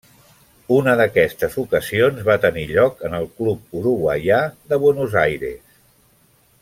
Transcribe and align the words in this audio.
Una 0.75 0.93
d'aquestes 1.01 1.57
ocasions 1.63 2.23
va 2.29 2.37
tenir 2.45 2.63
lloc 2.71 3.05
en 3.09 3.17
el 3.19 3.29
Club 3.43 3.79
uruguaià 3.83 4.41
de 4.73 4.81
Buenos 4.87 5.19
Aires. 5.27 5.63